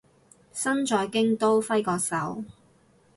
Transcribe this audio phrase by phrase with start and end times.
[0.51, 2.43] 身在京都揮個手